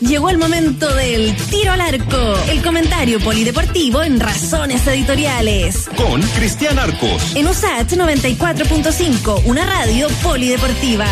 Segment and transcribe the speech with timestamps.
[0.00, 5.88] Llegó el momento del tiro al arco, el comentario polideportivo en Razones Editoriales.
[5.96, 7.34] Con Cristian Arcos.
[7.34, 11.06] En USAT 94.5, una radio polideportiva.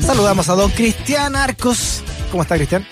[0.00, 2.02] Saludamos a don Cristian Arcos.
[2.32, 2.86] ¿Cómo está, Cristian?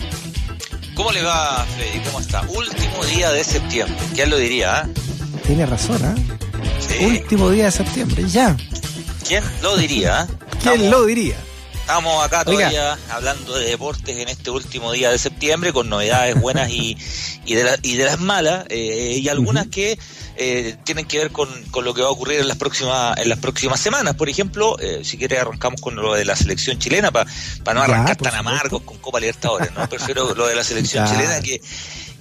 [0.94, 1.98] ¿Cómo le va, Freddy?
[2.06, 2.42] ¿Cómo está?
[2.42, 3.96] Último día de septiembre.
[4.14, 4.88] ¿Quién lo diría?
[4.88, 5.40] Eh?
[5.46, 6.38] Tiene razón, ¿eh?
[6.78, 7.04] Sí.
[7.04, 8.56] Último día de septiembre, ya.
[9.26, 10.26] ¿Quién lo diría?
[10.62, 11.36] ¿Quién lo diría?
[11.74, 16.70] Estamos acá todavía hablando de deportes en este último día de septiembre con novedades buenas
[16.70, 16.96] y,
[17.44, 19.98] y, de, y de las malas eh, y algunas que
[20.36, 23.28] eh, tienen que ver con, con, lo que va a ocurrir en las próximas en
[23.28, 24.14] las próximas semanas.
[24.14, 27.26] Por ejemplo, eh, si quiere arrancamos con lo de la selección chilena para
[27.74, 29.72] no arrancar tan amargos con Copa Libertadores.
[29.72, 29.88] ¿no?
[29.88, 31.60] Prefiero lo de la selección chilena que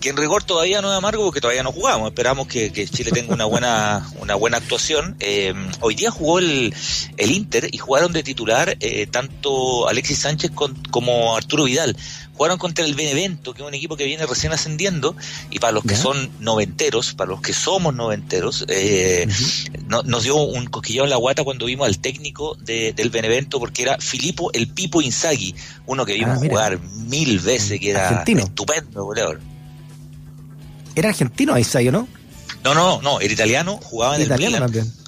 [0.02, 2.10] que en rigor todavía no es amargo porque todavía no jugamos.
[2.10, 5.16] Esperamos que, Chile tenga una buena una buena actuación.
[5.20, 6.74] Eh, hoy día jugó el,
[7.18, 11.96] el Inter y jugaron de titular eh, tanto Alexis Sánchez como Arturo Vidal.
[12.34, 15.16] Jugaron contra el Benevento, que es un equipo que viene recién ascendiendo,
[15.52, 19.28] y para los que son noventeros, para los que somos noventeros, eh,
[19.88, 24.00] nos dio un cosquillado en la guata cuando vimos al técnico del Benevento, porque era
[24.00, 25.54] Filippo el Pipo Inzaghi,
[25.86, 29.51] uno que vimos ah, jugar mil veces, que era estupendo goleador.
[30.96, 32.08] Era argentino Aisayo, ¿no?
[32.64, 34.62] No, no, no, era italiano, jugaba en el Milan.
[34.62, 35.02] También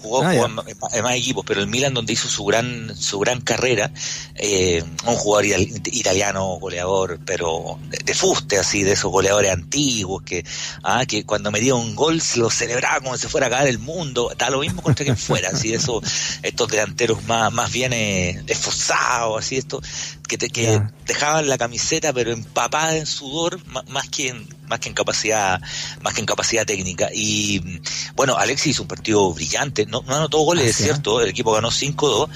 [0.00, 3.90] jugó, ah, en más equipos, pero el Milan donde hizo su gran su gran carrera,
[4.34, 10.44] eh, un jugador italiano goleador, pero de, fuste así, de esos goleadores antiguos que
[10.82, 13.78] ah, que cuando metía un gol se lo celebraba como si fuera a caer el
[13.78, 16.02] mundo, da lo mismo contra quien fuera, así esos
[16.42, 19.82] estos delanteros más más bien eh, esforzados, así esto
[20.26, 24.88] que, te, que dejaban la camiseta pero empapada en sudor más, que en, más que
[24.88, 25.60] en capacidad
[26.02, 27.80] más que en capacidad técnica y
[28.14, 31.70] bueno Alexis hizo un partido brillante no, no anotó goles es cierto el equipo ganó
[31.70, 32.28] 5-2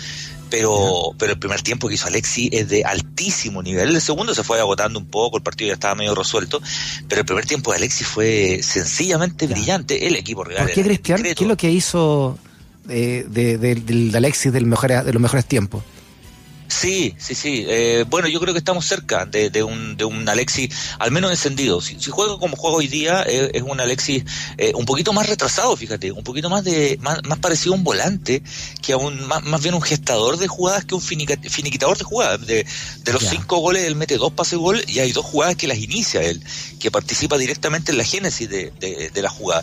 [0.52, 3.94] pero, pero el primer tiempo que hizo Alexis es de altísimo nivel.
[3.94, 6.61] El segundo se fue agotando un poco, el partido ya estaba medio resuelto,
[7.08, 10.07] pero el primer tiempo de Alexis fue sencillamente brillante.
[10.07, 10.67] El equipo real.
[10.67, 11.23] ¿Por qué, Cristian?
[11.23, 12.39] ¿Qué es lo que hizo
[12.84, 15.84] de, de, de Alexis del mejor, de los mejores tiempos?
[16.83, 17.65] Sí, sí, sí.
[17.69, 21.31] Eh, bueno, yo creo que estamos cerca de, de, un, de un Alexis, al menos
[21.31, 21.81] encendido.
[21.81, 24.25] Si, si juega como juega hoy día, eh, es un Alexis
[24.59, 27.85] eh, un poquito más retrasado, fíjate, un poquito más de más, más parecido a un
[27.85, 28.43] volante
[28.81, 32.45] que a un más, más bien un gestador de jugadas que un finiquitador de jugadas.
[32.45, 32.67] De,
[33.05, 35.79] de los cinco goles, él mete dos pases gol y hay dos jugadas que las
[35.79, 36.43] inicia él,
[36.81, 39.63] que participa directamente en la génesis de, de, de la jugada.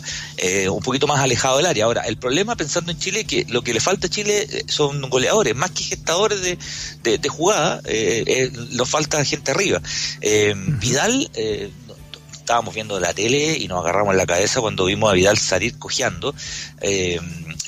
[0.70, 1.84] un poquito más alejado del área.
[1.84, 5.54] Ahora, el problema pensando en Chile que lo que le falta a Chile son goleadores,
[5.54, 6.56] más que gestadores de
[7.02, 9.80] de, jugada, eh, eh, nos falta gente arriba.
[10.20, 11.70] Eh, Vidal, eh,
[12.32, 15.78] estábamos viendo la tele y nos agarramos en la cabeza cuando vimos a Vidal salir
[15.78, 16.34] cojeando.
[16.80, 17.20] Eh,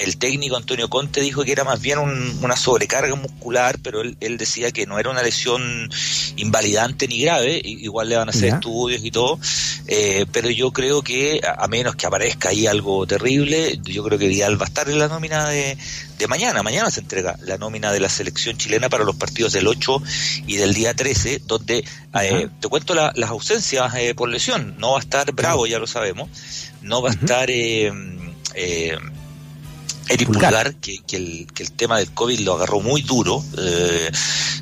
[0.03, 4.73] el técnico Antonio Conte dijo que era más bien una sobrecarga muscular, pero él, decía
[4.73, 5.91] que no era una lesión
[6.37, 9.39] invalidante ni grave, igual le van a hacer estudios y todo,
[9.87, 14.29] eh, pero yo creo que a, menos que aparezca ahí algo terrible, yo creo que
[14.29, 15.77] Vidal va a estar en la nómina de,
[16.29, 20.03] mañana, mañana se entrega la nómina de la selección chilena para los partidos del 8
[20.47, 21.85] y del día 13, donde
[22.21, 25.87] eh, te cuento las ausencias eh, por lesión, no va a estar Bravo, ya lo
[25.87, 26.29] sabemos,
[26.81, 27.49] no va a estar...
[27.51, 27.91] Eh,
[30.09, 34.11] Eric Pulgar, que, que, el, que, el, tema del COVID lo agarró muy duro, eh,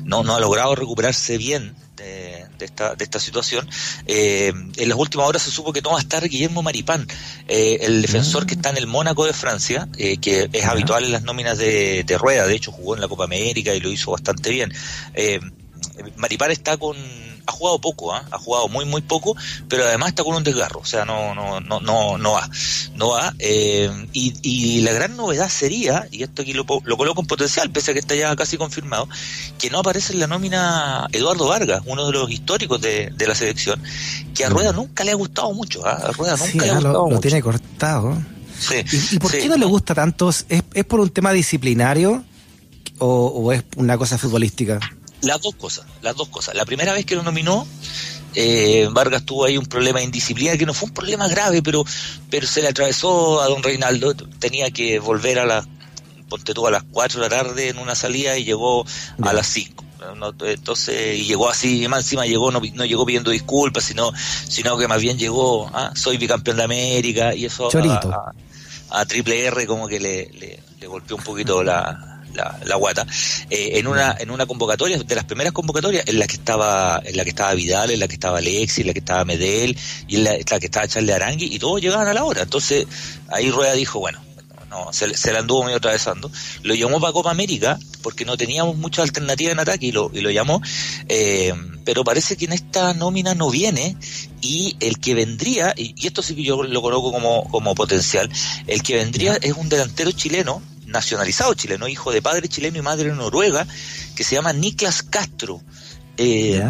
[0.03, 3.67] no, no ha logrado recuperarse bien de, de, esta, de esta situación.
[4.07, 7.07] Eh, en las últimas horas se supo que no va a estar Guillermo Maripán,
[7.47, 11.11] eh, el defensor que está en el Mónaco de Francia, eh, que es habitual en
[11.11, 14.11] las nóminas de, de, rueda, de hecho jugó en la Copa América y lo hizo
[14.11, 14.71] bastante bien.
[16.17, 16.95] Maripán está con
[17.45, 18.25] ha jugado poco, ¿ah?
[18.31, 19.35] ha jugado muy muy poco,
[19.67, 22.49] pero además está con un desgarro, o sea, no no no no no va,
[22.95, 23.33] no va.
[23.39, 27.69] Eh, y, y, la gran novedad sería, y esto aquí lo, lo coloco en potencial,
[27.71, 29.07] pese a que está ya casi confirmado,
[29.57, 33.35] que no aparece en la nómina Eduardo Vargas, uno de los históricos de, de la
[33.35, 33.81] selección,
[34.33, 34.49] que a.
[34.49, 35.99] Rueda nunca le ha gustado mucho, ¿ah?
[36.03, 37.15] a Rueda nunca le ha gustado lo, mucho.
[37.15, 38.17] Lo tiene cortado.
[39.11, 40.29] ¿Y, por qué no le gusta tanto?
[40.29, 42.23] ¿Es, ¿Es por un tema disciplinario
[42.99, 44.79] o, o es una cosa futbolística?
[45.21, 46.55] Las dos cosas, las dos cosas.
[46.55, 47.67] La primera vez que lo nominó,
[48.33, 51.85] eh, Vargas tuvo ahí un problema de indisciplina que no fue un problema grave, pero,
[52.29, 54.13] pero se le atravesó a don Reinaldo.
[54.15, 55.67] Tenía que volver a las,
[56.29, 58.85] ponte tú, a las 4 de la tarde en una salida y llegó
[59.21, 59.83] a las 5.
[60.45, 64.11] entonces, y llegó así, y más encima llegó, no, no llegó pidiendo disculpas, sino,
[64.47, 68.33] sino que más bien llegó, ah, soy bicampeón de América, y eso a,
[68.89, 73.05] a, Triple R como que le, le, le golpeó un poquito la, la, guata,
[73.49, 77.17] eh, en una en una convocatoria, de las primeras convocatorias, en la que estaba en
[77.17, 80.15] la que estaba Vidal, en la que estaba Alexis, en la que estaba Medel y
[80.17, 82.43] en la, que estaba Charles Arangui, y todos llegaban a la hora.
[82.43, 82.87] Entonces,
[83.29, 84.21] ahí Rueda dijo, bueno,
[84.69, 86.31] no, se, se la anduvo medio atravesando.
[86.63, 90.21] Lo llamó para Copa América porque no teníamos mucha alternativa en ataque y lo, y
[90.21, 90.61] lo llamó,
[91.07, 91.53] eh,
[91.85, 93.95] pero parece que en esta nómina no viene
[94.41, 98.29] y el que vendría, y, esto sí que yo lo coloco como, como potencial,
[98.67, 100.61] el que vendría es un delantero chileno,
[100.91, 103.65] nacionalizado chileno, hijo de padre chileno y madre noruega,
[104.15, 105.61] que se llama Niklas Castro.
[106.17, 106.61] Eh,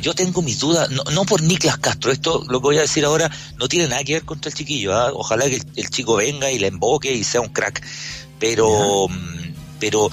[0.00, 3.04] yo tengo mis dudas, no, no, por Niklas Castro, esto lo que voy a decir
[3.04, 5.10] ahora no tiene nada que ver contra el chiquillo, ¿ah?
[5.12, 7.82] ojalá que el, chico venga y le emboque y sea un crack,
[8.38, 10.10] pero, mm, pero,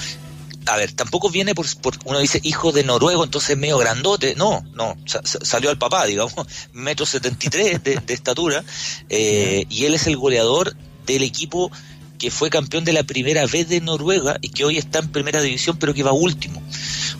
[0.66, 1.66] a ver, tampoco viene por,
[2.06, 6.34] uno dice hijo de noruego, entonces medio grandote, no, no, salió al papá, digamos,
[6.74, 8.64] metro setenta y tres de, estatura,
[9.10, 10.76] eh, y él es el goleador
[11.06, 11.72] del equipo
[12.18, 15.42] que fue campeón de la primera vez de Noruega y que hoy está en primera
[15.42, 16.62] división, pero que va último.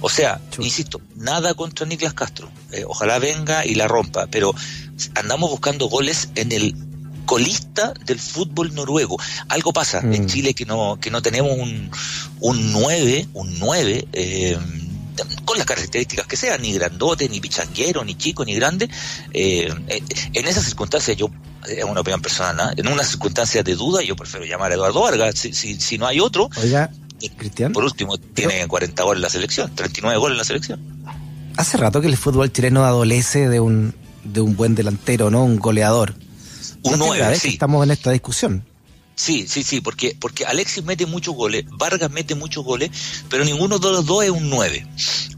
[0.02, 2.52] O sea, insisto, nada contra Niklas Castro.
[2.72, 4.54] Eh, ojalá venga y la rompa, pero
[5.16, 6.76] andamos buscando goles en el
[7.26, 9.18] colista del fútbol noruego.
[9.50, 10.28] Algo pasa en mm.
[10.28, 11.92] Chile que no que no tenemos un,
[12.40, 14.58] un 9, un 9 eh,
[15.46, 18.90] con las características que sean, ni grandote, ni pichanguero, ni chico, ni grande.
[19.34, 19.74] Eh,
[20.34, 21.30] en esas circunstancias yo
[21.68, 25.38] es una opinión personal, en unas circunstancias de duda yo prefiero llamar a Eduardo Vargas,
[25.38, 26.92] si, si, si no hay otro, Oiga,
[27.36, 27.74] Cristian.
[27.74, 30.80] Por último, tiene 40 goles en la selección, 39 goles en la selección.
[31.58, 35.44] Hace rato que el fútbol chileno adolece de un, de un buen delantero, ¿no?
[35.44, 36.14] Un goleador.
[36.84, 37.50] Un 9, sí.
[37.50, 38.64] estamos en esta discusión.
[39.18, 42.92] Sí, sí, sí, porque, porque Alexis mete muchos goles, Vargas mete muchos goles,
[43.30, 44.88] pero ninguno de los dos es un 9.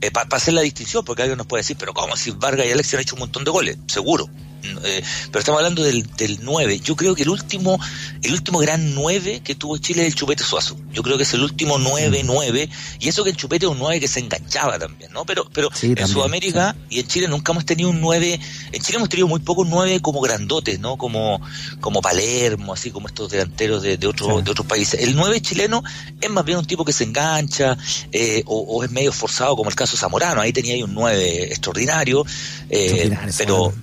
[0.01, 2.71] Eh, Para hacer la distinción, porque alguien nos puede decir, pero ¿cómo si Vargas y
[2.71, 3.77] Alexis han hecho un montón de goles?
[3.87, 4.29] Seguro.
[4.63, 6.79] Eh, pero estamos hablando del, del 9.
[6.79, 7.79] Yo creo que el último,
[8.21, 10.77] el último gran 9 que tuvo Chile es el Chupete Suazo.
[10.91, 12.69] Yo creo que es el último 9-9.
[13.00, 15.25] Y eso que el Chupete es un 9 que se enganchaba también, ¿no?
[15.25, 18.39] Pero, pero en Sudamérica y en Chile nunca hemos tenido un 9.
[18.71, 20.97] En Chile hemos tenido muy pocos 9 como grandotes, ¿no?
[20.97, 21.41] Como,
[21.79, 25.01] como Palermo, así como estos delanteros de, de, otro, de otros países.
[25.01, 25.83] El 9 chileno
[26.19, 27.77] es más bien un tipo que se engancha
[28.12, 30.41] eh, o, es medio forzado, como el caso Zamorano.
[30.41, 32.25] Ahí tenía ahí un 9 extraordinario.
[32.69, 33.73] Eh, pero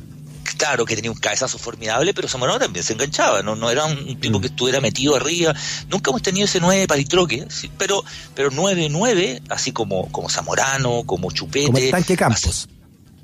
[0.57, 4.19] claro que tenía un cabezazo formidable, pero Zamorano también se enganchaba, no, no era un,
[4.21, 4.41] tipo mm.
[4.41, 5.55] que estuviera metido arriba.
[5.89, 7.47] Nunca hemos tenido ese 9 palitroque,
[7.79, 8.05] pero
[8.35, 11.67] pero 9-9, así como, como Zamorano, como Chupete.
[11.67, 12.69] Como el tanque Campos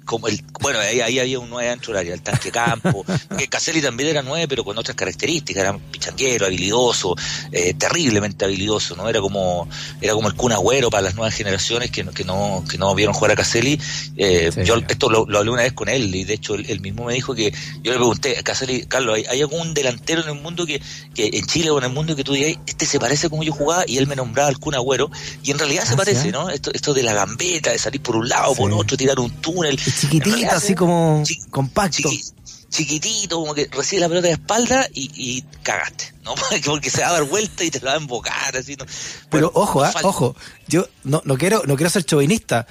[0.05, 3.05] como el, bueno, ahí, ahí había un 9 dentro del área, el tanque campo,
[3.39, 7.15] que Caselli también era 9, pero con otras características, era pichanguero, habilidoso,
[7.51, 9.09] eh, terriblemente habilidoso, ¿no?
[9.09, 9.69] Era como,
[10.01, 13.15] era como el Kun Agüero para las nuevas generaciones que, que no, que no vieron
[13.15, 13.81] jugar a Caselli.
[14.17, 17.15] Eh, yo esto lo, hablé una vez con él, y de hecho él, mismo me
[17.15, 17.53] dijo que,
[17.83, 20.81] yo le pregunté a Caselli, Carlos, ¿hay, algún delantero en el mundo que,
[21.15, 23.53] que, en Chile o en el mundo que tú digas, este se parece como yo
[23.53, 25.11] jugaba, y él me nombraba al Kun Agüero,
[25.43, 26.51] y en realidad se ah, parece, ¿no?
[26.51, 29.79] Esto, esto de la gambeta, de salir por un lado, por otro, tirar un túnel,
[30.01, 32.11] chiquitito, así como compacto.
[32.69, 36.35] chiquitito, como que recibe la pelota de espalda y, cagaste, ¿no?
[36.65, 38.77] Porque se va a dar vuelta y te la va a embocar, así.
[38.77, 38.85] ¿no?
[39.31, 39.93] Pero, ojo, ¿ah?
[40.03, 40.37] ojo,
[40.69, 42.67] yo no, no, quiero, no quiero ser chauvinista,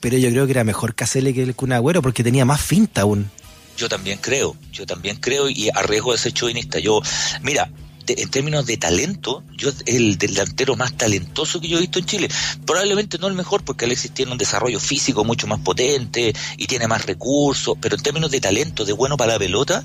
[0.00, 3.02] pero yo creo que era mejor Casele que el Kun Agüero porque tenía más finta
[3.02, 3.30] aún.
[3.76, 6.78] Yo también creo, yo también creo y arriesgo de ser chauvinista.
[6.80, 7.00] Yo,
[7.42, 7.70] mira,
[8.16, 12.28] en términos de talento, yo el delantero más talentoso que yo he visto en Chile.
[12.64, 16.88] Probablemente no el mejor porque Alexis tiene un desarrollo físico mucho más potente y tiene
[16.88, 19.84] más recursos, pero en términos de talento, de bueno para la pelota,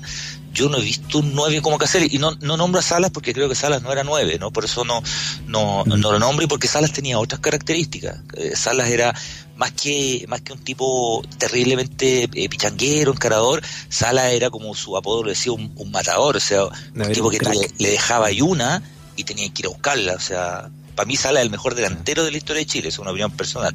[0.54, 3.34] yo no he visto un 9 como Caselli y no, no nombro a Salas porque
[3.34, 4.50] creo que Salas no era 9, ¿no?
[4.52, 5.02] Por eso no,
[5.46, 8.20] no, no lo nombro y porque Salas tenía otras características.
[8.36, 9.14] Eh, Salas era
[9.56, 15.24] más que, más que un tipo terriblemente eh, pichanguero, encarador, Sala era como su apodo
[15.24, 17.38] lo decía, un, matador, o sea, un tipo que
[17.78, 18.82] le, dejaba y una
[19.16, 22.24] y tenía que ir a buscarla, o sea, para mí Sala es el mejor delantero
[22.24, 23.72] de la historia de Chile, es una opinión personal.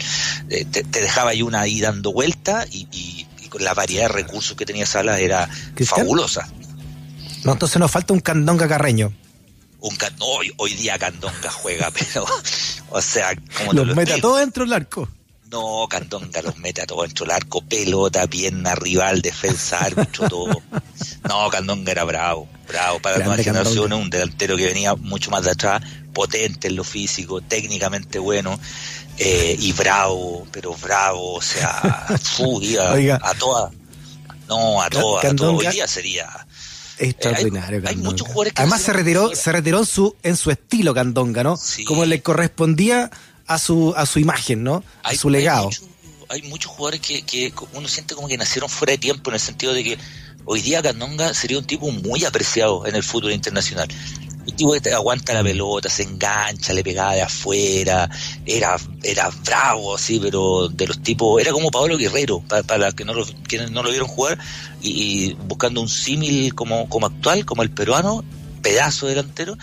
[0.49, 4.55] Eh, te, dejaba y una ahí dando vuelta y, y, con la variedad de recursos
[4.55, 5.49] que tenía Sala era
[5.83, 6.47] fabulosa.
[7.43, 9.13] No, entonces nos falta un Candonga Carreño.
[9.81, 12.25] Un hoy, hoy día Candonga juega, pero,
[12.89, 15.07] o sea, como Los mete a todos dentro del arco.
[15.51, 20.61] No, Candonga los mete a todo dentro del arco, pelota, pierna, rival, defensa, árbitro, todo.
[21.27, 22.99] No, Candonga era bravo, bravo.
[22.99, 25.81] Para la generación, un delantero que venía mucho más de atrás,
[26.13, 28.59] potente en lo físico, técnicamente bueno,
[29.17, 32.05] eh, y bravo, pero bravo, o sea,
[33.21, 33.71] a toda.
[34.47, 35.51] No, a toda, a toda.
[35.51, 36.29] Hoy día sería.
[36.99, 40.93] Extraordinario, hay, muchos jugadores que Además se retiró, se retiró en su, en su estilo
[40.93, 41.57] Candonga, ¿no?
[41.85, 43.09] Como le correspondía
[43.47, 44.83] a su, a su imagen, ¿no?
[45.03, 45.69] A su legado.
[46.29, 49.39] Hay, muchos jugadores que, que uno siente como que nacieron fuera de tiempo en el
[49.39, 49.97] sentido de que
[50.45, 53.87] hoy día Candonga sería un tipo muy apreciado en el fútbol internacional.
[54.49, 58.09] Un tipo que te aguanta la pelota, se engancha, le pegaba de afuera,
[58.45, 63.05] era, era bravo, sí, pero de los tipos, era como Pablo Guerrero, para, para que
[63.05, 64.37] no lo, quienes no lo vieron jugar,
[64.81, 68.23] y, buscando un símil como, como actual, como el peruano,
[68.61, 69.57] pedazo delantero,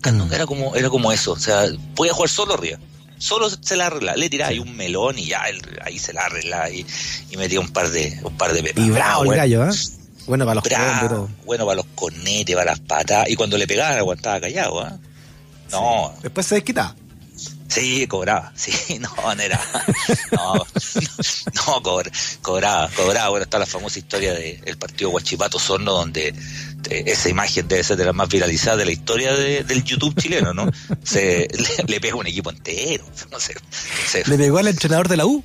[0.00, 0.34] Candonga mm.
[0.34, 2.78] era como era como eso, o sea, podía jugar solo arriba.
[3.18, 5.42] Solo se la arregla, le tiraba ahí un melón y ya
[5.82, 6.84] ahí se la arregla y,
[7.30, 8.84] y metía un par de un par de pepas.
[8.84, 9.72] Y bravo el gallo, ¿eh?
[10.26, 13.28] Bueno para los bravo, Bueno para los cornetes, para las patas.
[13.28, 14.92] Y cuando le pegaban aguantaba callado, ¿eh?
[15.70, 16.14] No.
[16.22, 16.94] Después se desquitaba.
[17.68, 19.60] Sí, cobraba, sí, no, no era,
[20.30, 21.82] no, no,
[22.40, 27.66] cobraba, cobraba, bueno, está la famosa historia del partido Guachipato Sorno, donde eh, esa imagen
[27.66, 30.70] debe ser de las más viralizadas de la historia del YouTube chileno, ¿no?
[31.02, 31.48] Se,
[31.86, 33.54] le, pegó un equipo entero, no sé,
[34.26, 35.42] ¿Le pegó al entrenador de la U?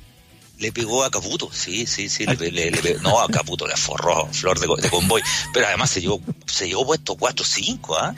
[0.62, 2.70] Le pegó a Caputo, sí, sí, sí, le,
[3.02, 5.20] no, a Caputo le forró flor de, convoy,
[5.52, 8.14] pero además se llevó, se llevó puesto 4-5, ¿ah?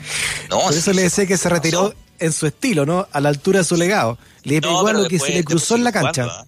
[0.51, 3.07] No, Por eso le decía que se retiró en su estilo, ¿no?
[3.11, 4.19] A la altura de su legado.
[4.43, 6.45] Le pegó a lo que se le cruzó en la cancha.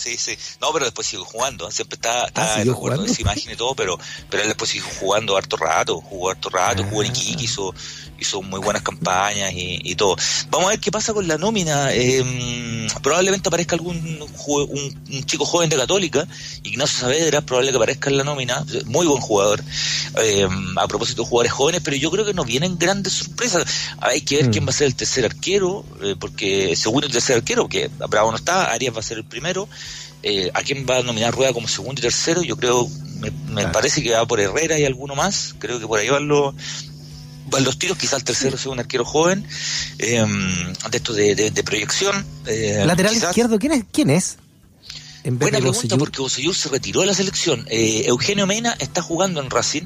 [0.00, 0.34] Sí, sí.
[0.62, 1.70] No, pero después siguió jugando.
[1.70, 3.98] Siempre está, está ah, recuerdo esa imagen y todo, pero,
[4.30, 6.00] pero él después siguió jugando harto rato.
[6.00, 7.74] Jugó harto rato, jugó en Iquique, hizo,
[8.18, 10.16] hizo muy buenas campañas y, todo.
[10.48, 11.92] Vamos a ver qué pasa con la nómina.
[11.92, 12.24] Eh,
[13.02, 16.26] probablemente aparezca algún un, chico joven de Católica,
[16.62, 19.62] Ignacio Saavedra, probable que aparezca en la nómina, muy buen jugador.
[20.22, 23.64] Eh, a propósito de jugadores jóvenes, pero yo creo que nos vienen grandes sorpresas.
[24.00, 24.50] Hay que ver mm.
[24.50, 28.30] quién va a ser el tercer arquero, eh, porque segundo y tercer arquero, que Bravo
[28.30, 29.68] no está, Arias va a ser el primero.
[30.54, 32.42] ¿A quién va a nominar Rueda como segundo y tercero?
[32.42, 32.88] Yo creo,
[33.48, 35.54] me, parece que va por Herrera y alguno más.
[35.58, 36.54] Creo que por ahí van los,
[37.60, 39.46] los tiros, quizás el tercero sea un arquero joven,
[39.98, 40.24] eh,
[40.90, 42.24] de esto de, proyección.
[42.46, 43.84] Eh, Lateral izquierdo, ¿quién es?
[43.92, 44.36] ¿Quién es?
[45.24, 47.66] Buena pregunta porque Bosellur se retiró de la selección.
[47.68, 49.82] Eh, Eugenio Mena está jugando en Racing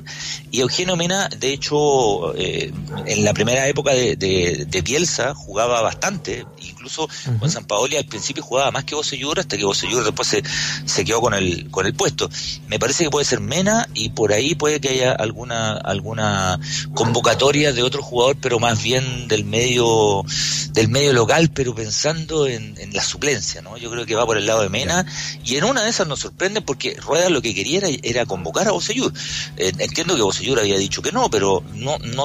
[0.52, 2.72] y Eugenio Mena, de hecho, eh,
[3.06, 8.42] en la primera época de, de, Bielsa jugaba bastante, incluso con San Paoli al principio
[8.42, 10.42] jugaba más que Bosellur hasta que Bosellur después se,
[10.84, 12.28] se quedó con el, con el puesto.
[12.68, 16.58] Me parece que puede ser Mena y por ahí puede que haya alguna, alguna
[16.94, 20.24] convocatoria de otro jugador, pero más bien del medio,
[20.72, 23.76] del medio local, pero pensando en, en la suplencia, ¿no?
[23.76, 25.06] Yo creo que va por el lado de Mena.
[25.44, 28.72] Y en una de esas nos sorprende porque Rueda lo que quería era, convocar a
[28.72, 29.12] Bosellur.
[29.56, 32.24] Eh, entiendo que Bosellur había dicho que no, pero no, no,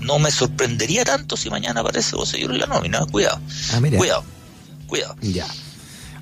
[0.00, 3.04] no me sorprendería tanto si mañana aparece Bosellur en la nómina.
[3.06, 3.40] Cuidado.
[3.72, 4.24] Ah, cuidado.
[4.86, 5.16] Cuidado.
[5.20, 5.46] Ya.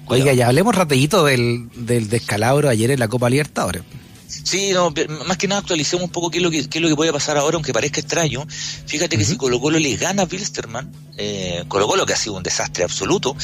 [0.07, 3.83] Oiga, ya hablemos rapidito del, del descalabro ayer en la Copa Libertadores.
[4.29, 4.93] Sí, no,
[5.27, 7.13] más que nada actualicemos un poco qué es lo que, qué es lo que puede
[7.13, 8.47] pasar ahora, aunque parezca extraño.
[8.87, 12.37] Fíjate que si Colo Colo le gana a Wilstermann, eh, Colo Colo que ha sido
[12.37, 13.35] un desastre absoluto,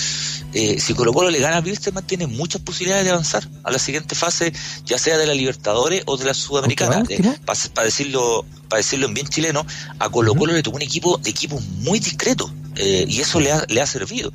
[0.53, 3.79] eh, si Colo Colo le gana a Wilstermann tiene muchas posibilidades de avanzar a la
[3.79, 4.53] siguiente fase,
[4.85, 7.03] ya sea de la Libertadores o de la Sudamericana.
[7.09, 9.67] Eh, para decirlo para decirlo en bien chileno,
[9.99, 13.53] a Colo Colo le tocó un equipo de equipos muy discreto eh, y eso le
[13.53, 14.33] ha, le ha servido.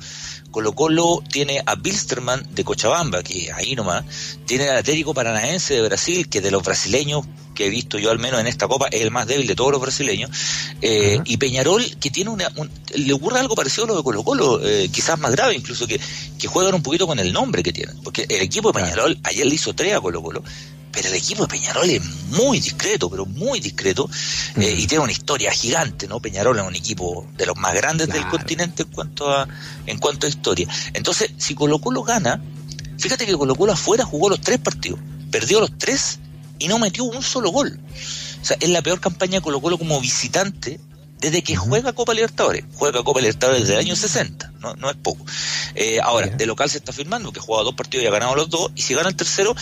[0.50, 4.04] Colo Colo tiene a Bilsterman de Cochabamba, que ahí nomás,
[4.46, 8.18] tiene al Atlético Paranaense de Brasil, que de los brasileños que he visto yo al
[8.18, 10.30] menos en esta copa es el más débil de todos los brasileños,
[10.80, 12.50] eh, y Peñarol que tiene una,
[12.94, 16.00] le ocurre algo parecido a lo de Colo Colo, eh, quizás más grave incluso, que,
[16.38, 19.46] que juegan un poquito con el nombre que tienen, porque el equipo de Peñarol ayer
[19.46, 20.42] le hizo tres a Colo Colo,
[20.92, 24.08] pero el equipo de Peñarol es muy discreto, pero muy discreto,
[24.56, 26.20] eh, y tiene una historia gigante, ¿no?
[26.20, 29.48] Peñarol es un equipo de los más grandes del continente en cuanto a
[29.86, 30.68] en cuanto a historia.
[30.92, 32.42] Entonces, si Colo Colo gana,
[32.98, 34.98] fíjate que Colo Colo afuera jugó los tres partidos,
[35.30, 36.18] perdió los tres
[36.58, 37.78] y no metió un solo gol.
[38.42, 40.80] O sea, es la peor campaña de Colo Colo como visitante
[41.20, 42.64] desde que juega Copa Libertadores.
[42.74, 45.24] Juega Copa Libertadores desde el año 60, no, no es poco.
[45.74, 48.34] Eh, ahora, de local se está firmando que ha jugado dos partidos y ha ganado
[48.34, 49.54] los dos, y si gana el tercero,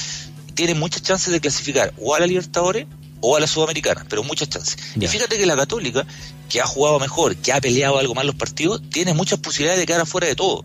[0.58, 2.88] tiene muchas chances de clasificar o a la Libertadores
[3.20, 4.76] o a la Sudamericana, pero muchas chances.
[4.98, 6.04] Y fíjate que la Católica,
[6.48, 9.86] que ha jugado mejor, que ha peleado algo más los partidos, tiene muchas posibilidades de
[9.86, 10.64] quedar afuera de todo.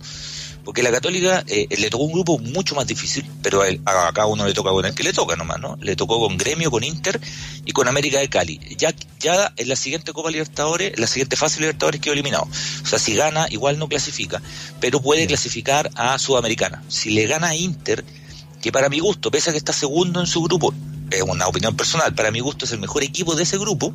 [0.65, 4.47] Porque la Católica eh, le tocó un grupo mucho más difícil, pero a, cada uno
[4.47, 5.77] le toca con el que le toca nomás, ¿no?
[5.79, 7.21] Le tocó con Gremio, con Inter
[7.63, 8.59] y con América de Cali.
[8.75, 12.47] Ya, ya en la siguiente Copa Libertadores, en la siguiente fase Libertadores quedó eliminado.
[12.83, 14.41] O sea, si gana, igual no clasifica,
[14.79, 16.81] pero puede clasificar a Sudamericana.
[16.87, 18.03] Si le gana a Inter,
[18.63, 20.73] que para mi gusto, pese a que está segundo en su grupo,
[21.11, 23.93] es una opinión personal, para mi gusto es el mejor equipo de ese grupo,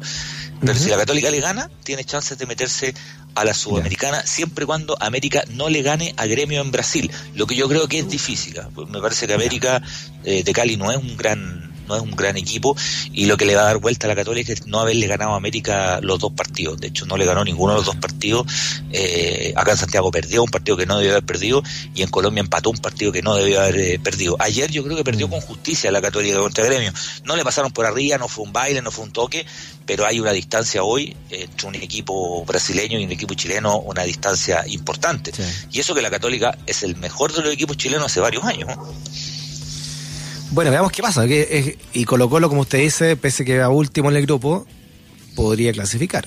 [0.61, 2.95] pero si la Católica le gana, tiene chances de meterse
[3.35, 7.47] a la Sudamericana, siempre y cuando América no le gane a Gremio en Brasil, lo
[7.47, 8.61] que yo creo que es difícil.
[8.91, 9.81] Me parece que América
[10.23, 12.77] eh, de Cali no es un gran no es un gran equipo
[13.13, 15.33] y lo que le va a dar vuelta a la Católica es no haberle ganado
[15.33, 16.79] a América los dos partidos.
[16.79, 18.47] De hecho, no le ganó ninguno de los dos partidos.
[18.93, 21.63] Eh, acá en Santiago perdió un partido que no debió haber perdido
[21.95, 24.37] y en Colombia empató un partido que no debió haber eh, perdido.
[24.39, 25.31] Ayer yo creo que perdió mm.
[25.31, 26.93] con justicia la Católica contra Gremio.
[27.25, 29.45] No le pasaron por arriba, no fue un baile, no fue un toque,
[29.87, 34.65] pero hay una distancia hoy entre un equipo brasileño y un equipo chileno, una distancia
[34.67, 35.33] importante.
[35.73, 38.69] Y eso que la Católica es el mejor de los equipos chilenos hace varios años.
[40.51, 41.25] Bueno, veamos qué pasa.
[41.27, 44.67] y Colo Colo, como usted dice, pese que va último en el grupo,
[45.37, 46.27] podría clasificar.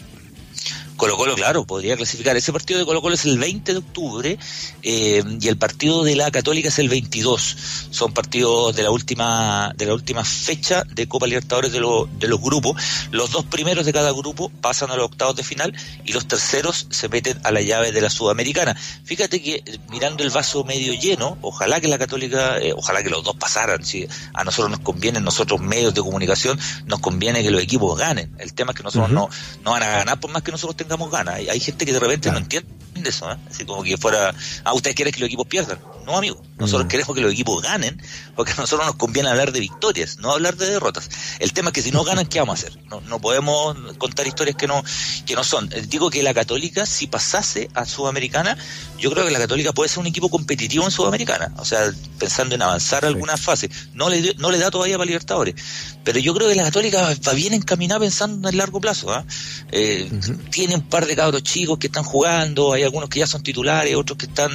[0.98, 2.38] Colo Colo, claro, podría clasificar.
[2.38, 4.38] Ese partido de Colo Colo es el 20 de octubre
[4.84, 7.58] eh, y el partido de la Católica es el 22.
[7.90, 12.42] Son partidos de la última de la última fecha de Copa Libertadores de, de los
[12.42, 12.82] grupos.
[13.12, 15.74] Los dos primeros de cada grupo pasan a los octavos de final
[16.06, 18.76] y los terceros se meten a la llave de la Sudamericana.
[19.04, 23.10] Fíjate que eh, mirando el vaso medio lleno, ojalá que la Católica, eh, ojalá que
[23.10, 23.84] los dos pasaran.
[23.84, 28.36] Si a nosotros nos conviene, nosotros medios de comunicación, nos conviene que los equipos ganen.
[28.38, 29.30] El tema es que nosotros no,
[29.64, 31.36] no van a ganar por más que nosotros tengamos tengamos ganas.
[31.36, 32.68] Hay, gente que de repente no entiende
[33.10, 33.38] eso, ¿eh?
[33.50, 35.80] así como que fuera, ah, ustedes quieren que los equipos pierdan.
[36.06, 36.88] No, amigo, nosotros mm.
[36.90, 38.02] queremos que los equipos ganen,
[38.36, 41.10] porque a nosotros nos conviene hablar de victorias, no hablar de derrotas.
[41.40, 42.80] El tema es que si no ganan, ¿qué vamos a hacer?
[42.90, 44.84] No, no podemos contar historias que no,
[45.26, 45.72] que no son.
[45.74, 48.58] Eh, digo que la Católica, si pasase a Sudamericana,
[48.98, 52.56] yo creo que la Católica puede ser un equipo competitivo en Sudamericana, o sea, pensando
[52.56, 53.70] en avanzar alguna fase.
[53.94, 55.56] No le, no le da todavía para Libertadores,
[56.04, 59.14] pero yo creo que la Católica va bien encaminada pensando en el largo plazo.
[59.14, 59.26] ¿ah?
[59.72, 60.10] Eh,
[60.50, 63.96] tiene un par de cabros chicos que están jugando, hay algunos que ya son titulares,
[63.96, 64.52] otros que están,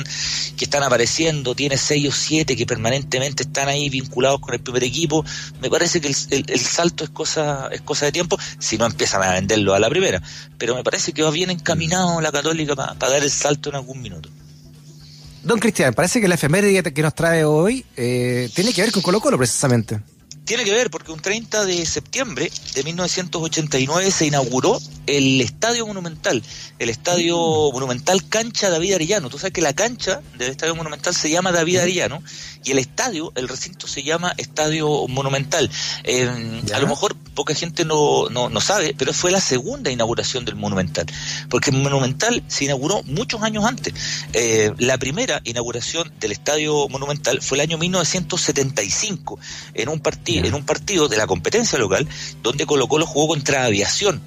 [0.57, 4.85] que están apareciendo, tiene seis o siete que permanentemente están ahí vinculados con el primer
[4.85, 5.25] equipo.
[5.63, 9.33] Me parece que el, salto es cosa, es cosa de tiempo, si no empiezan a
[9.33, 10.23] venderlo a la primera.
[10.59, 14.03] Pero me parece que va bien encaminado la Católica para dar el salto en algún
[14.03, 14.29] minuto.
[15.43, 19.01] Don Cristian, parece que la efeméride que nos trae hoy eh, tiene que ver con
[19.01, 20.01] Colo Colo precisamente.
[20.45, 26.43] Tiene que ver porque un 30 de septiembre de 1989 se inauguró el Estadio Monumental,
[26.79, 27.73] el Estadio mm.
[27.73, 29.31] Monumental Cancha David Arellano.
[29.31, 32.23] Tú sabes que la cancha del Estadio Monumental se llama David Arellano
[32.67, 35.71] y el estadio, el recinto se llama Estadio Monumental.
[36.03, 36.29] Eh,
[36.75, 40.57] a lo mejor poca gente no, no, no, sabe, pero fue la segunda inauguración del
[40.57, 41.07] Monumental,
[41.49, 43.95] porque el Monumental se inauguró muchos años antes.
[44.33, 49.39] Eh, la primera inauguración del Estadio Monumental fue el año 1975,
[49.75, 52.09] en un, partido en un partido de la competencia local,
[52.43, 54.21] donde Colo Colo jugó contra Aviación.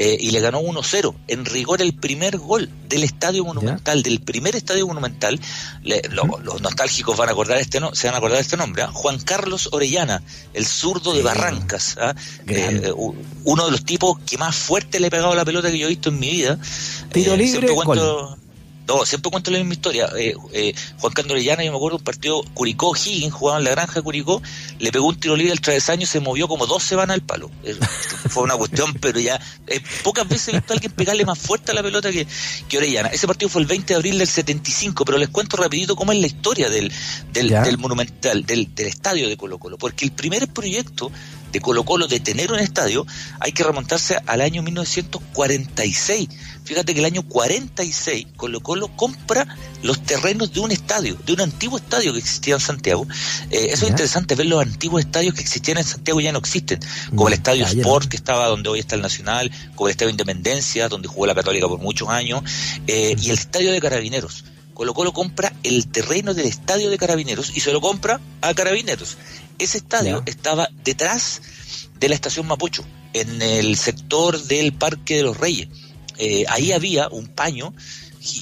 [0.00, 1.12] Eh, y le ganó 1-0.
[1.26, 5.40] En rigor, el primer gol del Estadio Monumental, del primer Estadio Monumental,
[5.82, 8.90] los nostálgicos van a acordar este no, se van a acordar de este nombre, ¿ah?
[8.92, 10.22] Juan Carlos Orellana,
[10.54, 12.14] el zurdo de Barrancas, ¿ah?
[12.46, 12.92] eh,
[13.42, 15.90] uno de los tipos que más fuerte le he pegado la pelota que yo he
[15.90, 16.60] visto en mi vida.
[17.12, 17.66] Tiro eh, libre,
[18.88, 20.08] no, siempre cuento la misma historia.
[20.18, 23.70] Eh, eh, Juan Carlos Orellana, yo me acuerdo un partido Curicó Higgins, jugaba en la
[23.72, 24.40] granja de Curicó,
[24.78, 27.50] le pegó un tiro libre al travesaño, se movió como dos semanas al palo.
[27.64, 27.76] Eh,
[28.30, 29.38] fue una cuestión, pero ya
[30.02, 32.26] pocas veces he visto a alguien pegarle más fuerte a la pelota que,
[32.66, 33.08] que Orellana.
[33.08, 36.18] Ese partido fue el 20 de abril del 75, pero les cuento rapidito cómo es
[36.18, 36.90] la historia del,
[37.30, 41.12] del, monumental, del, del estadio de Colo Colo, porque el primer proyecto
[41.52, 43.06] de Colo Colo de tener un estadio,
[43.40, 46.28] hay que remontarse al año 1946.
[46.64, 49.46] Fíjate que el año 46 Colo Colo compra
[49.82, 53.06] los terrenos de un estadio, de un antiguo estadio que existía en Santiago.
[53.50, 56.80] Eh, eso es interesante, ver los antiguos estadios que existían en Santiago ya no existen,
[57.10, 60.88] como el Estadio Sport, que estaba donde hoy está el Nacional, como el Estadio Independencia,
[60.88, 62.42] donde jugó la Católica por muchos años,
[62.86, 64.44] eh, y el Estadio de Carabineros.
[64.78, 69.16] Colo Colo compra el terreno del estadio de Carabineros y se lo compra a Carabineros.
[69.58, 71.42] Ese estadio estaba detrás
[71.98, 75.66] de la estación Mapocho, en el sector del Parque de los Reyes.
[76.16, 77.74] Eh, ahí había un paño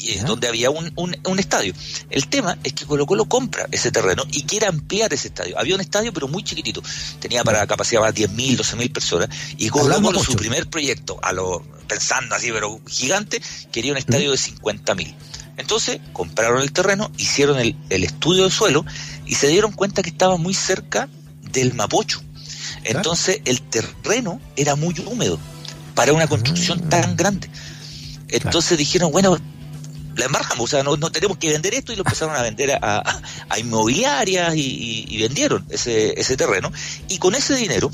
[0.05, 1.73] eh, donde había un, un, estadio.
[2.11, 5.59] El tema es que Colo Colo compra ese terreno y quiere ampliar ese estadio.
[5.59, 6.83] Había un estadio pero muy chiquitito,
[7.19, 11.65] tenía para capacidad para 10.000, 12.000 personas y Colo Colo su primer proyecto, a lo
[11.89, 13.41] pensando así pero gigante,
[13.73, 15.15] quería un estadio de 50.000.
[15.57, 18.85] Entonces compraron el terreno, hicieron el, estudio de suelo
[19.25, 21.09] y se dieron cuenta que estaba muy cerca
[21.53, 22.23] del Mapocho.
[22.85, 25.39] Entonces el terreno era muy húmedo
[25.95, 26.89] para una construcción ah.
[26.89, 27.51] tan grande.
[28.29, 29.39] Entonces dijeron, bueno,
[30.17, 33.23] la embarcamos, o sea, no, tenemos que vender esto y lo empezaron a vender a,
[33.59, 36.71] inmobiliarias y, vendieron ese, ese terreno.
[37.09, 37.91] Y con ese dinero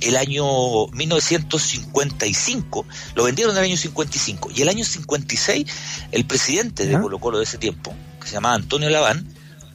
[0.00, 5.66] el año 1955, lo vendieron en el año 55, y el año 56
[6.12, 9.26] el presidente de Colo Colo de ese tiempo, que se llamaba Antonio Laván,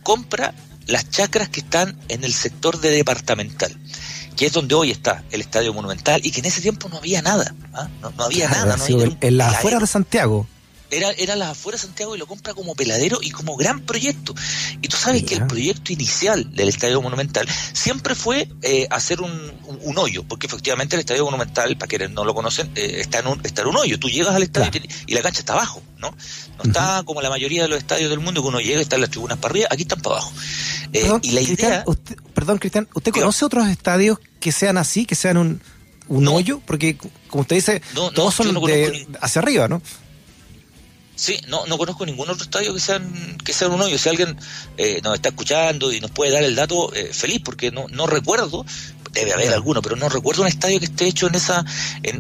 [0.02, 0.54] compra
[0.88, 3.76] las chacras que están en el sector de departamental,
[4.36, 7.22] que es donde hoy está el Estadio Monumental, y que en ese tiempo no había
[7.22, 7.88] nada, ¿ah?
[8.02, 8.78] no, había nada.
[8.78, 8.86] No
[9.22, 10.48] en la afuera de Santiago
[10.96, 14.34] era, era las afueras de Santiago y lo compra como peladero y como gran proyecto.
[14.82, 19.32] Y tú sabes que el proyecto inicial del Estadio Monumental siempre fue eh, hacer un,
[19.82, 23.28] un, hoyo, porque efectivamente el Estadio Monumental, para quienes no lo conocen, eh, está, en
[23.28, 24.00] un, está en un hoyo.
[24.00, 26.16] Tú llegas al estadio y, la cancha está abajo, ¿no?
[26.58, 29.02] No está como la mayoría de los estadios del mundo que uno llega y están
[29.02, 30.34] las tribunas para arriba, aquí están para abajo.
[30.92, 31.86] Eh, perdón, y la idea...
[32.34, 35.62] perdón, Cristian, ¿usted conoce otros estadios que sean así, que sean un,
[36.08, 36.62] un hoyo?
[36.66, 39.82] Porque, como usted dice, todos son de, hacia arriba, ¿no?
[41.16, 43.98] Sí, no, no conozco ningún otro estadio que sean que sea un hoyo.
[43.98, 44.36] Si alguien
[44.78, 48.08] eh, nos está escuchando y nos puede dar el dato, eh, feliz, porque no, no
[48.08, 48.66] recuerdo.
[49.12, 51.64] debe haber alguno, pero no recuerdo un estadio que esté hecho en esa,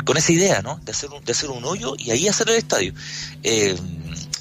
[0.05, 0.79] con esa idea, ¿no?
[0.83, 2.93] De hacer un, de hacer un hoyo y ahí hacer el estadio.
[3.41, 3.75] Eh,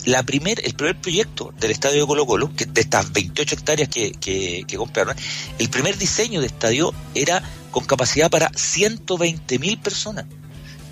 [0.05, 3.89] la primer, el primer proyecto del estadio de Colo Colo, que de estas 28 hectáreas
[3.89, 5.17] que, que, compraron,
[5.59, 10.27] el primer diseño de estadio era con capacidad para 120 mil personas.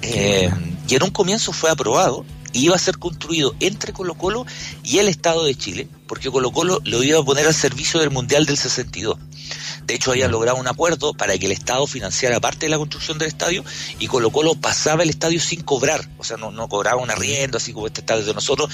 [0.02, 0.50] Eh,
[0.88, 4.46] y en un comienzo fue aprobado y iba a ser construido entre Colo Colo
[4.82, 8.10] y el Estado de Chile, porque Colo Colo lo iba a poner al servicio del
[8.10, 9.18] Mundial del 62.
[9.86, 13.18] De hecho, había logrado un acuerdo para que el Estado financiara parte de la construcción
[13.18, 13.64] del estadio
[13.98, 17.58] y Colo Colo pasaba el estadio sin cobrar, o sea, no, no cobraba un arriendo,
[17.58, 18.70] así como este estadio de nosotros,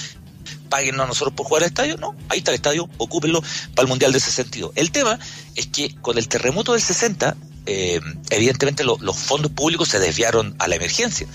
[0.69, 3.41] paguen a nosotros por jugar al estadio, no, ahí está el estadio, ocúpenlo
[3.73, 4.71] para el Mundial del 62.
[4.75, 5.17] El tema
[5.55, 7.35] es que con el terremoto del 60,
[7.65, 11.27] eh, evidentemente los fondos públicos se desviaron a la emergencia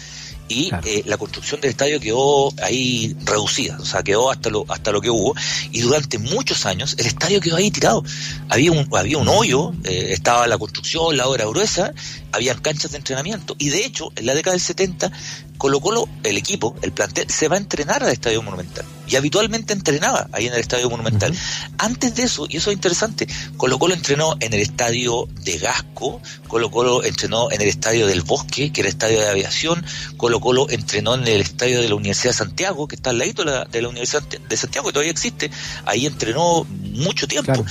[0.48, 4.92] y eh, la construcción del estadio quedó ahí reducida, o sea, quedó hasta lo, hasta
[4.92, 5.34] lo que hubo,
[5.70, 8.04] y durante muchos años el estadio quedó ahí tirado.
[8.48, 11.92] Había un, había un hoyo, eh, estaba la construcción, la obra gruesa,
[12.32, 15.10] habían canchas de entrenamiento, y de hecho, en la década del 70,
[15.58, 18.84] Colo Colo, el equipo, el plantel, se va a entrenar al Estadio Monumental.
[19.06, 21.36] Y habitualmente entrenaba ahí en el Estadio Monumental.
[21.78, 26.20] Antes de eso, y eso es interesante, Colo Colo entrenó en el Estadio de Gasco,
[26.48, 29.84] Colo Colo entrenó en el Estadio del Bosque, que era el Estadio de Aviación,
[30.16, 33.32] Colo Colo entrenó en el Estadio de la Universidad de Santiago, que está al lado
[33.32, 35.50] de la, de la Universidad de Santiago, que todavía existe.
[35.84, 37.64] Ahí entrenó mucho tiempo.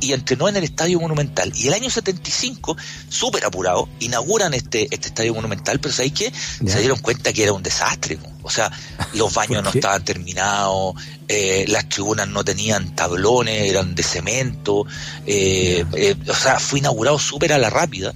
[0.00, 1.52] Y, entrenó en el Estadio Monumental.
[1.54, 2.76] Y el año 75,
[3.08, 6.32] súper apurado, inauguran este, este Estadio Monumental, pero ¿sabéis qué?
[6.66, 8.18] Se dieron cuenta que era un desastre.
[8.42, 8.70] O sea,
[9.14, 10.94] los baños no estaban terminados,
[11.26, 14.86] eh, las tribunas no tenían tablones, eran de cemento.
[15.26, 18.14] Eh, eh, o sea, fue inaugurado súper a la rápida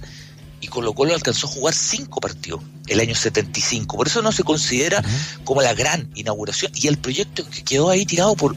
[0.63, 3.97] y Colo Colo alcanzó a jugar cinco partidos el año 75.
[3.97, 5.03] Por eso no se considera
[5.43, 6.71] como la gran inauguración.
[6.73, 8.55] Y el proyecto que quedó ahí tirado por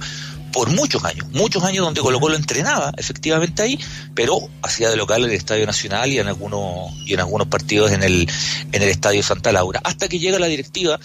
[0.56, 3.78] por muchos años, muchos años donde Colo Colo entrenaba efectivamente ahí,
[4.14, 7.92] pero hacía de local en el Estadio Nacional y en algunos y en algunos partidos
[7.92, 8.26] en el
[8.72, 10.98] en el Estadio Santa Laura, hasta que llega la directiva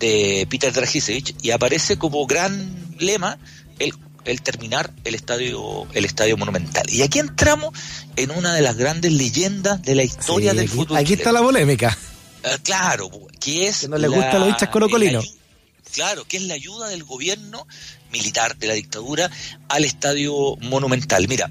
[0.00, 3.38] de Peter Dragisevich y aparece como gran lema
[3.78, 6.84] el el terminar el estadio el estadio monumental.
[6.90, 7.72] Y aquí entramos
[8.16, 10.96] en una de las grandes leyendas de la historia del fútbol.
[10.96, 11.96] Aquí está la polémica.
[12.42, 13.08] Ah, claro,
[13.38, 15.37] que es que no le gusta los hinchas colocolinos.
[15.92, 17.66] Claro, que es la ayuda del gobierno
[18.12, 19.30] militar de la dictadura
[19.68, 21.26] al estadio monumental.
[21.28, 21.50] Mira,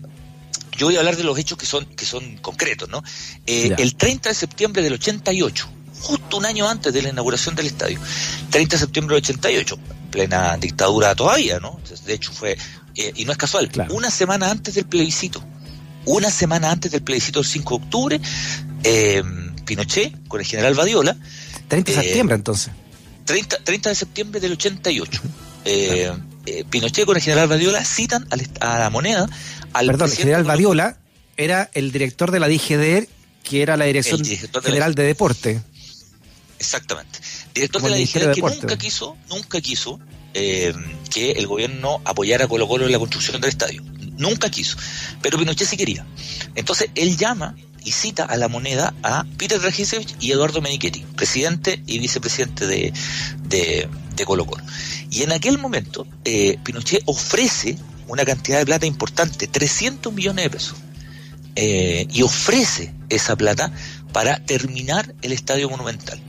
[0.78, 3.04] yo voy a hablar de los hechos que son, que son concretos, ¿no?
[3.45, 5.69] Eh, el 30 de septiembre del 88,
[6.02, 8.00] justo un año antes de la inauguración del estadio,
[8.52, 9.78] 30 de septiembre del 88,
[10.12, 11.80] plena dictadura todavía, ¿no?
[12.06, 12.58] De hecho fue,
[12.95, 15.43] eh, y no es casual, una semana antes del plebiscito,
[16.06, 18.21] una semana antes del plebiscito del 5 de octubre,
[18.84, 19.23] eh,
[19.65, 21.17] Pinochet con el general Badiola.
[21.67, 22.71] 30 de septiembre entonces.
[23.28, 25.22] 30, 30 de septiembre del 88.
[25.66, 26.12] Eh,
[26.46, 28.26] eh, Pinochet con el general Badiola citan
[28.62, 29.30] a la moneda
[29.74, 30.98] al Perdón, el general Badiola
[31.36, 33.06] era el director de la DGDR,
[33.44, 34.24] que era la Dirección
[34.63, 35.62] General de, Deporte.
[36.58, 37.20] Exactamente.
[37.54, 40.00] Director de la DGDR que nunca quiso, nunca quiso
[40.34, 40.74] eh,
[41.13, 43.84] que el gobierno apoyara a Colo Colo en la construcción del estadio.
[44.18, 44.78] Nunca quiso.
[45.22, 46.08] Pero Pinochet sí quería.
[46.56, 47.56] Entonces él llama
[47.88, 52.91] y cita a la moneda a Peter Dragisevich y Eduardo Menichetti, presidente y vicepresidente de,
[53.47, 54.62] de, Colo Colo.
[55.10, 57.78] Y en aquel momento eh, Pinochet ofrece
[58.10, 60.78] una cantidad de plata importante, 300 millones de pesos,
[61.56, 63.71] eh, y ofrece esa plata
[64.12, 66.19] para terminar el estadio monumental.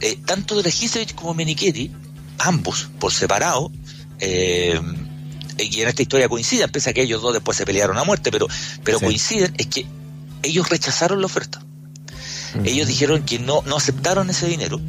[0.00, 1.92] Eh, tanto Dragisevich como Menichetti,
[2.38, 3.70] ambos por separado,
[4.20, 8.32] y en esta historia coinciden, pese a que ellos dos después se pelearon a muerte,
[8.32, 8.48] pero,
[8.82, 9.86] pero coinciden, es que
[10.42, 11.62] ellos rechazaron la oferta.
[12.64, 14.80] Ellos dijeron que no, no aceptaron ese dinero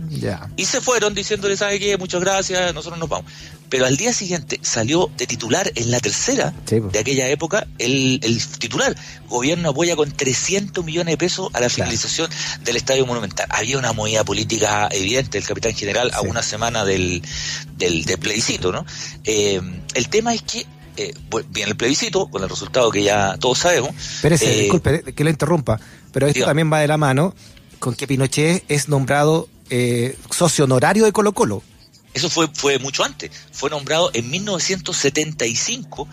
[0.55, 1.97] y se fueron diciéndole, ¿sabe qué?
[1.97, 3.31] Muchas gracias, nosotros nos vamos.
[3.69, 8.43] Pero al día siguiente salió de titular en la tercera de aquella época el, el,
[8.57, 8.95] titular.
[9.27, 12.29] Gobierno apoya con 300 millones de pesos a la finalización
[12.63, 13.47] del Estadio Monumental.
[13.49, 17.21] Había una movida política evidente del capitán general a una semana del,
[17.77, 18.85] del, plebiscito, ¿no?
[19.23, 19.61] Eh,
[19.93, 20.65] el tema es que
[20.99, 21.13] eh,
[21.49, 23.91] viene el plebiscito, con el resultado que ya todos sabemos.
[24.21, 25.79] Pero eh, disculpe que lo interrumpa,
[26.11, 27.33] pero esto también va de la mano
[27.79, 31.63] con que Pinochet es nombrado eh, socio honorario de Colo Colo.
[32.13, 33.31] Eso fue, fue mucho antes.
[33.51, 36.07] Fue nombrado en 1975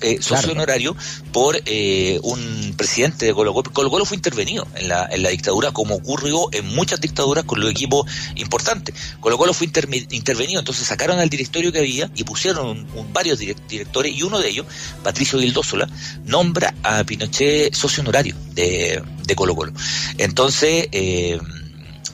[0.00, 0.96] eh, socio honorario
[1.32, 3.72] por eh, un presidente de Colo Colo.
[3.72, 7.60] Colo Colo fue intervenido en la, en la dictadura, como ocurrió en muchas dictaduras con
[7.60, 8.94] los equipos importantes.
[9.20, 14.22] Colo Colo fue intervenido, entonces sacaron al directorio que había y pusieron varios directores y
[14.22, 14.66] uno de ellos,
[15.02, 15.88] Patricio Gildósola,
[16.24, 19.72] nombra a Pinochet socio honorario de, de Colo Colo.
[20.18, 21.38] Entonces, eh,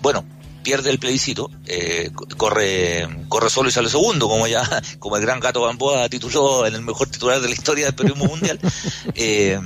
[0.03, 0.25] bueno,
[0.63, 4.63] pierde el plebiscito, eh, corre, corre solo y sale segundo, como ya,
[4.99, 8.27] como el gran gato Gamboa tituló en el mejor titular de la historia del periodismo
[8.27, 8.59] mundial.
[9.15, 9.59] Eh,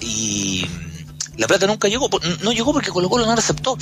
[0.00, 0.66] y,
[1.36, 2.08] La plata nunca llegó,
[2.42, 3.76] no llegó porque Colo Colo no la aceptó,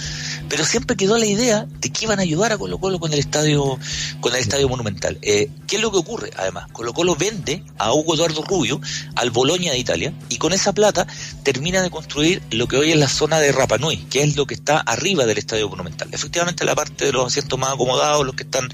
[0.48, 3.18] pero siempre quedó la idea de que iban a ayudar a Colo Colo con el
[3.18, 3.78] estadio,
[4.20, 5.18] con el estadio monumental.
[5.22, 6.30] Eh, ¿Qué es lo que ocurre?
[6.36, 8.80] Además, Colo Colo vende a Hugo Eduardo Rubio
[9.14, 11.06] al Boloña de Italia y con esa plata
[11.42, 14.54] termina de construir lo que hoy es la zona de Rapanui, que es lo que
[14.54, 16.08] está arriba del estadio monumental.
[16.12, 18.68] Efectivamente, la parte de los asientos más acomodados, los que están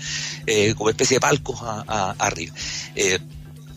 [0.46, 1.58] eh, como especie de palcos
[2.18, 2.54] arriba.
[2.94, 3.18] Eh,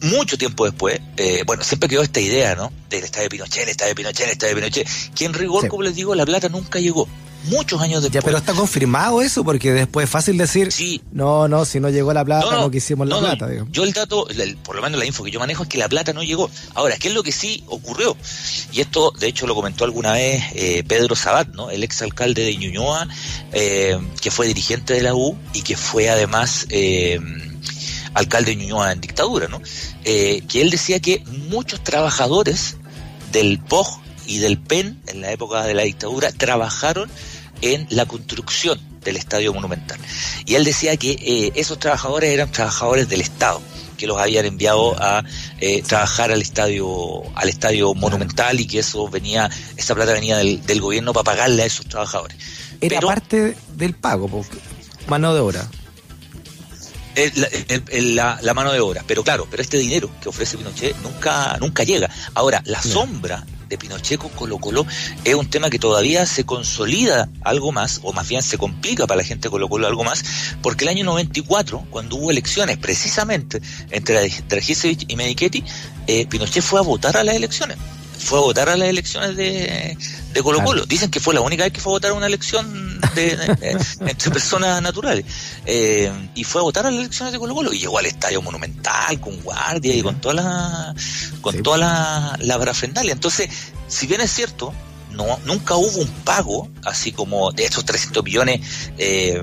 [0.02, 2.72] mucho tiempo después, eh, bueno, siempre quedó esta idea, ¿no?
[2.90, 5.68] Del estadio de Pinochet, el estadio de Pinochet, el estadio de Pinochet, que en rigor,
[5.68, 7.08] como les digo, la plata nunca llegó.
[7.48, 8.22] Muchos años después.
[8.22, 11.02] Ya, pero está confirmado eso, porque después es fácil decir, sí.
[11.12, 13.48] no, no, si no llegó la plata, no, quisimos la plata.
[13.72, 14.28] Yo el dato,
[14.64, 16.50] por lo menos la info que yo manejo es que la plata no llegó.
[16.74, 18.16] Ahora, ¿qué es lo que sí ocurrió?
[18.72, 21.70] Y esto, de hecho, lo comentó alguna vez eh, Pedro Sabat, ¿no?
[21.70, 23.08] El exalcalde de Ñuñoa,
[23.52, 26.68] eh, que fue dirigente de la U y que fue además
[28.16, 29.62] alcalde de Ñuñoa en dictadura, ¿no?
[30.04, 32.78] Eh, que él decía que muchos trabajadores
[33.32, 37.10] del POG y del PEN en la época de la dictadura trabajaron
[37.62, 40.00] en la construcción del estadio monumental.
[40.46, 43.62] Y él decía que eh, esos trabajadores eran trabajadores del Estado
[43.98, 45.24] que los habían enviado a
[45.60, 50.82] eh, trabajar al estadio al estadio monumental y que eso venía esa plata venía del,
[50.82, 52.38] gobierno para pagarle a esos trabajadores
[52.82, 54.30] era parte del pago
[55.08, 55.70] mano de obra
[58.14, 59.04] la, la, mano de obra.
[59.08, 62.10] Pero claro, pero este dinero que ofrece Pinochet nunca, nunca llega.
[62.34, 63.46] Ahora, la sombra
[63.78, 64.86] Pinochet con Colo Colo
[65.24, 69.20] es un tema que todavía se consolida algo más, o más bien se complica para
[69.20, 70.24] la gente de Colo Colo algo más,
[70.62, 73.62] porque el año 94, cuando hubo elecciones precisamente
[73.92, 75.64] entre Dragisevich y Medichetti,
[76.08, 77.78] eh, Pinochet fue a votar a las elecciones
[78.26, 79.96] fue a votar a las elecciones de,
[80.34, 80.86] de Colo Colo.
[80.88, 83.38] Dicen que fue la única vez que fue a votar a una elección de,
[84.02, 85.26] entre personas naturales.
[85.66, 88.42] Eh, y fue a votar a las elecciones de Colo Colo y llegó al estadio
[88.42, 90.96] monumental con guardia y con toda la
[91.42, 92.74] con toda la, la
[93.12, 93.48] Entonces,
[93.88, 94.74] si bien es cierto,
[95.12, 98.60] no nunca hubo un pago así como de estos 300 millones
[98.98, 99.40] eh,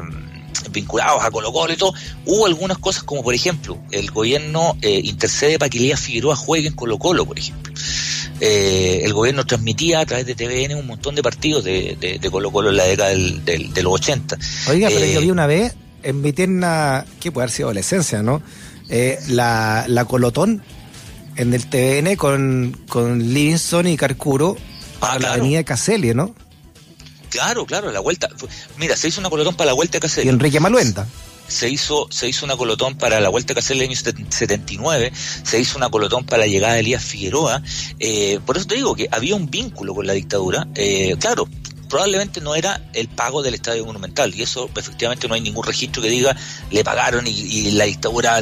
[0.73, 1.95] vinculados a Colo Colo y todo,
[2.27, 6.67] hubo algunas cosas como por ejemplo, el gobierno eh, intercede para que Elías Figueroa juegue
[6.67, 7.73] en Colo Colo, por ejemplo.
[8.45, 12.51] Eh, el gobierno transmitía a través de TVN un montón de partidos de, de, Colo
[12.51, 14.37] Colo en la década del, de los 80.
[14.67, 18.21] Oiga, pero yo eh, vi una vez en mi tierna, que puede haber sido adolescencia,
[18.21, 18.43] ¿no?
[18.89, 20.61] Eh, la, la Colotón
[21.37, 24.57] en el TVN con, con Livingston y Carcuro
[24.99, 26.35] para ah, la avenida de Caselli, ¿no?
[27.31, 28.29] Claro, claro, la vuelta.
[28.77, 30.27] Mira, se hizo una Colotón para la vuelta de Caselli.
[30.27, 31.07] Y Enrique Maluenda
[31.49, 35.13] se hizo, se hizo una colotón para la vuelta que hace el año 79,
[35.45, 37.63] se hizo una colotón para la llegada de Elías Figueroa.
[37.99, 40.67] Eh, por eso te digo que había un vínculo con la dictadura.
[40.75, 41.49] Eh, claro,
[41.93, 46.01] probablemente no era el pago del Estadio Monumental y eso efectivamente no hay ningún registro
[46.01, 46.35] que diga
[46.71, 48.41] le pagaron y, la dictadura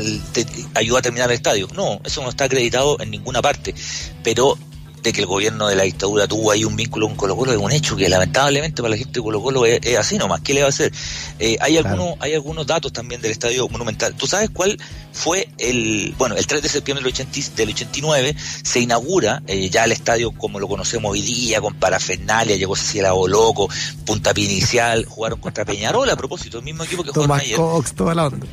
[0.74, 1.66] ayudó a terminar el estadio.
[1.74, 3.74] No, eso no está acreditado en ninguna parte,
[4.22, 4.56] pero
[5.02, 7.58] de que el gobierno de la dictadura tuvo ahí un vínculo con Colo Colo es
[7.58, 10.40] un hecho que lamentablemente para la gente de Colo Colo es, así nomás.
[10.40, 10.92] ¿Qué le va a hacer?
[11.38, 14.14] Eh, hay, algunos, hay algunos datos también del Estadio Monumental.
[14.14, 14.78] ¿Tú sabes cuál
[15.12, 16.14] fue el...
[16.18, 20.32] Bueno, el 3 de septiembre del, 80, del 89 se inaugura eh, ya el estadio
[20.32, 23.68] como lo conocemos hoy día, con parafernalia, llegó Cecilia Loco,
[24.04, 27.42] punta inicial, jugaron contra Peñarol a propósito, el mismo equipo que Tomás.
[27.54, 28.46] Cox, toda la onda.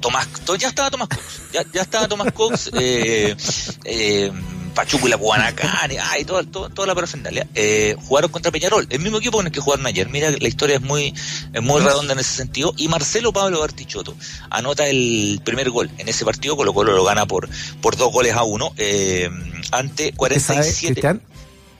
[0.00, 1.22] Tomás, ya estaba Tomás Cox,
[1.52, 3.36] ya, ya estaba Tomás Cox, eh,
[3.84, 4.32] eh,
[4.76, 9.16] Pachuco y la Guanacán, ay, toda, toda, la parafernalia, eh, jugaron contra Peñarol, el mismo
[9.18, 10.06] equipo con el que jugaron ayer.
[10.10, 11.14] Mira, la historia es muy,
[11.52, 12.74] es muy redonda en ese sentido.
[12.76, 14.14] Y Marcelo Pablo Bartichotto
[14.50, 17.48] anota el primer gol en ese partido, Colo Colo lo gana por,
[17.80, 19.30] por dos goles a uno, eh,
[19.72, 21.20] ante 47,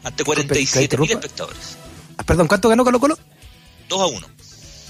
[0.03, 1.77] ante 47 mil espectadores.
[2.17, 3.19] Ah, perdón, ¿cuánto ganó Colo Colo?
[3.91, 4.27] 2 a 1.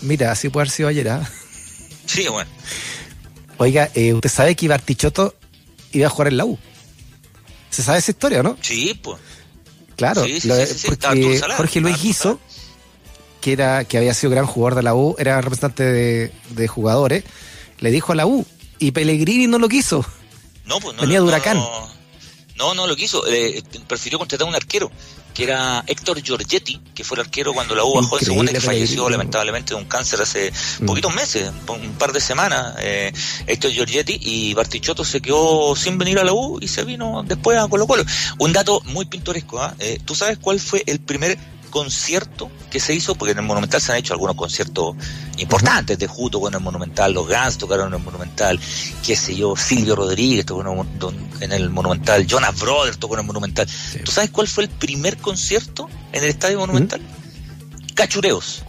[0.03, 1.29] Mira, así puede haber sido ayer, ¿ah?
[2.07, 2.49] Sí, bueno.
[3.59, 5.35] Oiga, eh, ¿usted sabe que Bartichotto
[5.91, 6.57] iba a jugar en la U?
[7.77, 8.57] ¿Se sabe esa historia, no?
[8.63, 9.19] Sí, pues.
[9.97, 10.23] Claro,
[10.87, 12.41] porque Jorge Luis Guizo,
[13.43, 17.25] que era que había sido gran jugador de la U, era representante de, jugadores,
[17.81, 18.47] le dijo a la U
[18.79, 20.07] y Pellegrini no lo quiso.
[20.65, 21.03] No, pues no.
[21.03, 21.59] Venía de Huracán.
[22.57, 23.27] No, no, lo quiso.
[23.29, 24.91] Eh, prefirió contratar a un arquero
[25.37, 28.61] que era Héctor Giorgetti, que fue el arquero cuando la U bajó en segunda, que
[28.61, 30.87] falleció lamentablemente de un cáncer hace mm.
[30.87, 33.13] poquitos meses, un par de semanas, eh,
[33.47, 37.59] Héctor Giorgetti, y Bartichotto se quedó sin venir a la U y se vino después
[37.59, 38.03] a Colo Colo.
[38.39, 39.75] Un dato muy pintoresco, ¿ah?
[39.79, 43.81] eh, ¿tú sabes cuál fue el primer concierto que se hizo, porque en el Monumental
[43.81, 44.97] se han hecho algunos conciertos
[45.39, 48.61] importantes de Juto con el Monumental, los Gans tocaron en el Monumental,
[49.05, 50.63] qué sé yo, Silvio Rodríguez tocó
[51.41, 53.67] en el Monumental, Jonas Brothers tocó en el Monumental.
[54.05, 57.01] ¿Tú sabes cuál fue el primer concierto en el Estadio Monumental?
[57.95, 58.63] Cachureos.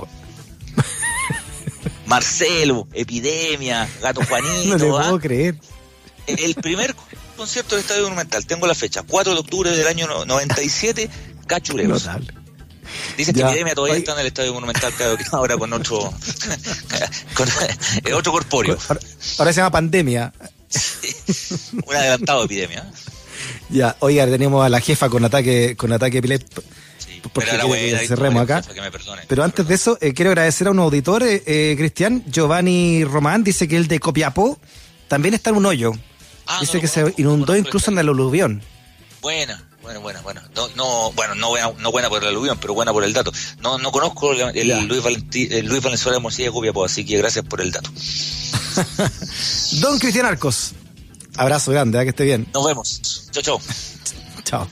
[2.06, 4.66] Marcelo, Epidemia, Gato Juanito.
[4.66, 5.20] no te puedo ¿ah?
[5.20, 5.58] creer.
[6.26, 6.96] El primer
[7.38, 11.10] concierto del Estadio Monumental, tengo la fecha, 4 de octubre del año 97,
[11.48, 12.08] Cachureos.
[13.18, 13.42] Dicen que.
[13.42, 14.00] Epidemia todavía Oye.
[14.00, 16.00] está en el Estadio Monumental, claro, que ahora con otro,
[17.34, 17.48] con
[18.14, 18.78] otro corpóreo.
[19.38, 20.34] Ahora, se llama pandemia.
[21.86, 22.86] Un adelantado de Epidemia.
[23.70, 26.64] Ya, oiga, tenemos a la jefa con ataque, con ataque epiléptico.
[26.98, 28.62] Sí, Porque pero que cerremos acá.
[28.62, 29.24] Que me perdone.
[29.28, 33.44] Pero antes de eso, eh, quiero agradecer a un auditor, eh, eh, Cristian, Giovanni Román,
[33.44, 34.60] dice que el de Copiapó
[35.08, 35.92] también está en un hoyo.
[36.46, 38.62] Ah, dice no que se inundó no incluso en la el aluvión.
[39.22, 40.44] Buena, buena, buena, buena.
[40.56, 43.32] No, no, bueno, no buena, no buena por el aluvión, pero buena por el dato.
[43.60, 44.88] No, no conozco el.
[44.88, 47.90] Luis, Valentí, el Luis Valenzuela de Morcilla de Copiapó, así que gracias por el dato.
[49.80, 50.74] Don Cristian Arcos.
[51.38, 52.04] Abrazo grande, ¿eh?
[52.04, 52.48] que esté bien.
[52.54, 53.30] Nos vemos.
[53.32, 53.62] Chau, chau.
[54.44, 54.68] Chao.